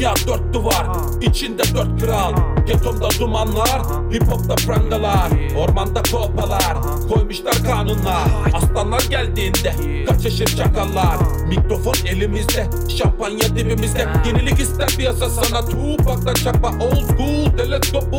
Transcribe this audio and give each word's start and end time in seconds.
Dünya 0.00 0.14
dört 0.26 0.54
duvar 0.54 0.86
içinde 1.20 1.62
dört 1.74 2.02
kral. 2.02 2.32
Getomda 2.66 3.08
dumanlar 3.20 3.82
Hip 4.12 4.22
hopta 4.22 4.54
prangalar. 4.54 5.30
Ormanda 5.58 6.02
kolpalar 6.12 6.76
Koymuşlar 7.12 7.54
kanunlar. 7.64 8.28
Aslanlar 8.54 9.02
geldiğinde 9.10 9.74
Kaçışır 10.06 10.46
çakallar. 10.46 11.16
Mikrofon 11.48 11.94
elimizde 12.06 12.66
Şampanya 12.88 13.56
dibimizde. 13.56 14.08
Yenilik 14.26 14.60
ister 14.60 14.88
piyasa 14.88 15.30
sana 15.30 15.64
Tupak'tan 15.64 16.34
çakma 16.34 16.68
old 16.68 17.16
school 17.16 17.56
Teleskop 17.56 18.14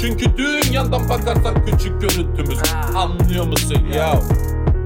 Çünkü 0.00 0.36
dünyadan 0.36 1.08
bakarsan 1.08 1.66
küçük 1.66 2.00
görüntümüz. 2.00 2.58
Anlıyor 2.96 3.46
musun 3.46 3.86
ya? 3.94 4.20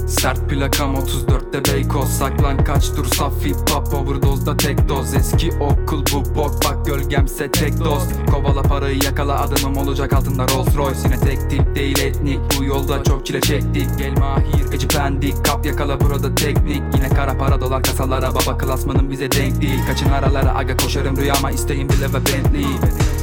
Sert 0.06 0.48
plakam 0.48 0.94
34'te 0.94 1.72
Beykoz. 1.72 2.08
Saklan 2.08 2.64
kaç 2.64 2.84
dur 2.96 3.04
saf 3.04 3.44
hip 3.44 3.70
hop 3.70 3.94
Overdozda 3.94 4.56
tek 4.56 4.88
doz. 4.88 5.14
Eski 5.14 5.50
okul 5.60 6.04
bu 6.12 6.34
bok 6.34 6.64
Bak 6.64 6.86
gölgemse 6.86 7.50
tek 7.50 7.84
dost 7.84 8.12
Kovala 8.30 8.62
parayı 8.62 8.98
yakala 9.04 9.40
adımım 9.40 9.76
olacak 9.76 10.12
altında 10.12 10.42
Rolls 10.48 10.76
Royce. 10.76 11.00
Yine 11.04 11.20
tek 11.20 11.50
tip 11.50 11.74
değil 11.74 11.98
etnik 11.98 12.40
Bu 12.58 12.64
yolda 12.64 13.04
çok 13.04 13.26
çile 13.26 13.40
çektik. 13.40 13.86
Gel 13.98 14.18
mahir 14.18 14.66
gıcı 14.70 14.88
pendik 14.88 15.44
Kap 15.44 15.66
yakala 15.66 16.00
burada 16.00 16.34
teknik. 16.34 16.82
Yine 16.94 17.08
kara 17.08 17.38
para 17.38 17.60
dolar 17.60 17.82
kasalara 17.82 18.34
Baba 18.34 18.58
klasmanın 18.58 19.10
bize 19.10 19.30
denk 19.32 19.60
değil. 19.60 19.86
Kaçın 19.86 20.10
aralara 20.10 20.54
aga 20.54 20.76
koşarım 20.76 21.16
rüyama 21.16 21.50
isteğim 21.50 21.88
bile 21.88 22.06
ve 22.08 22.14
Bentley. 22.14 22.66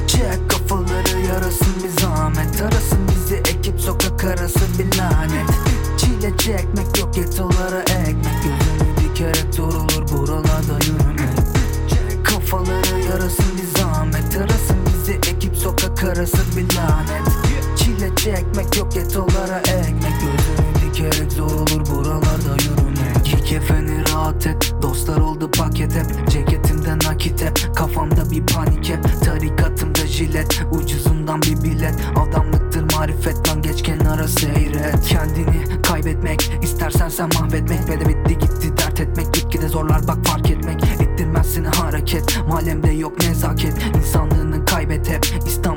Çek 0.08 0.50
kafaları 0.50 0.64
çekmek 6.44 6.99
yok 6.99 7.13
getolara 7.13 7.81
ekmek 7.81 8.44
Gözünü 8.44 8.97
dikerek 8.97 9.58
durulur 9.58 10.11
buralarda 10.11 10.80
yürümek 10.86 11.38
kafaları 12.23 12.99
yarasın 13.09 13.45
bir 13.58 13.80
zahmet. 13.80 14.38
Arasın 14.38 14.77
bizi 14.86 15.14
ekip 15.14 15.55
sokak 15.55 16.03
arası 16.03 16.38
bir 16.58 16.75
lanet. 16.75 17.27
Çile 17.75 18.16
çekmek 18.16 18.77
yok 18.77 18.91
getolara 18.91 19.59
ekmek 19.59 20.14
Gözünü 20.21 20.91
dikerek 20.94 21.31
zor 21.31 21.52
olur 21.52 21.86
buralarda 21.91 22.55
yürümek 22.64 23.25
Giy 23.25 23.44
kefeni 23.44 24.09
rahat 24.09 24.47
et 24.47 24.73
Dostlar 24.81 25.17
oldu 25.17 25.52
paket 25.52 25.95
hep. 25.95 26.30
Ceketimde 26.30 26.97
nakit 26.97 27.41
hep 27.41 27.75
Kafamda 27.75 28.31
bir 28.31 28.45
panik 28.45 28.89
hep. 28.89 29.23
Tarikatımda 29.25 30.08
jilet 30.08 30.61
Ucuzundan 30.71 31.41
bir 31.41 31.64
bilet. 31.64 31.95
Adamlıktır 32.16 32.94
marifet 32.95 33.49
lan 33.49 33.61
geç 33.61 33.83
kenara 33.83 34.27
seyret. 34.27 35.05
Kendini 35.05 35.73
kaybetmek. 36.04 36.52
İstersen 36.64 37.09
sen 37.09 37.30
mahvetmek. 37.40 37.90
Ve 37.90 38.00
bitti 38.00 38.38
gitti 38.38 38.78
dert 38.78 39.00
etmek. 39.00 39.34
Gitgide 39.34 39.68
zorlar 39.68 40.08
bak 40.08 40.18
fark 40.26 40.52
etmek. 40.52 40.84
Ettirmez 41.02 41.54
seni 41.54 41.68
hareket. 41.68 42.40
Mahallemde 42.48 42.92
yok 42.92 43.20
nezaket. 43.20 43.73
İnsanlığını 43.98 44.66
kaybet 44.66 45.10
hep. 45.10 45.26
İstanbul 45.48 45.73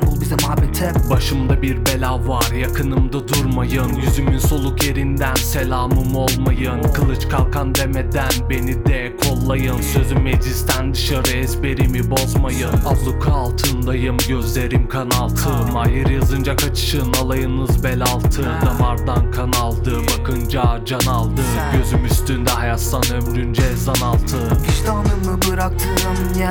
Başımda 1.27 1.61
bir 1.61 1.85
bela 1.85 2.27
var 2.27 2.51
yakınımda 2.51 3.27
durmayın. 3.27 3.93
Yüzümün 3.93 4.37
soluk 4.37 4.83
yerinden 4.83 5.35
selamım 5.35 6.15
olmayın. 6.15 6.81
Kılıç 6.93 7.29
kalkan 7.29 7.75
demeden 7.75 8.29
beni 8.49 8.85
de 8.85 9.15
kollayın. 9.23 9.81
Sözüm 9.81 10.21
meclisten 10.21 10.93
dışarı 10.93 11.29
ezberimi 11.31 12.11
bozmayın. 12.11 12.69
Abluka 12.85 13.31
altındayım 13.31 14.17
gözlerim 14.27 14.89
kan 14.89 15.09
altı 15.09 15.49
Mahir 15.73 16.07
yazınca 16.07 16.55
kaçışın 16.55 17.13
alayınız 17.13 17.83
bel 17.83 18.01
altı 18.01 18.43
Damardan 18.65 19.31
kan 19.31 19.51
aldı 19.51 19.97
bakınca 20.01 20.81
can 20.85 21.11
aldı. 21.11 21.41
Gözüm 21.73 22.05
üstünde 22.05 22.49
hayatsan 22.49 23.03
ömrünce 23.13 23.63
ezan 23.73 24.07
altı. 24.07 24.37
Vicdanımı 24.37 25.41
bıraktığım 25.51 26.07
aradım 26.07 26.41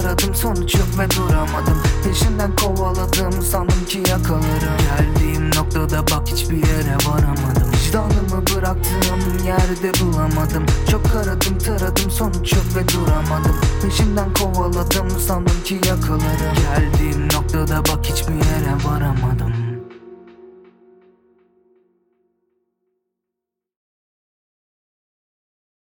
taradım 0.00 0.34
sonuç 0.34 0.74
yok 0.74 0.88
ve 0.98 1.10
duramadım. 1.10 1.82
Peşinden 2.04 2.56
kovaladım 2.56 3.42
sandım 3.42 3.84
ki 3.88 4.02
yakalarım 4.08 4.76
Geldiğim 4.78 5.50
noktada 5.56 6.02
bak 6.02 6.28
hiçbir 6.28 6.56
yere 6.56 6.96
varamadım. 7.06 7.72
Vicdanımı 7.72 8.46
bıraktığım 8.46 9.46
yerde 9.46 10.00
bulamadım. 10.00 10.66
Çok 10.90 11.06
aradım 11.16 11.58
taradım 11.58 12.10
sonuç 12.10 12.52
yok 12.52 12.64
ve 12.76 12.88
duramadım. 12.88 13.56
Peşinden 13.82 14.34
kovaladım 14.34 15.10
sandım 15.20 15.62
ki 15.64 15.74
yakalarım 15.74 16.54
Geldiğim 16.62 17.24
noktada 17.24 17.78
bak 17.78 18.06
hiçbir 18.06 18.34
yere 18.34 18.74
varamadım 18.84 19.53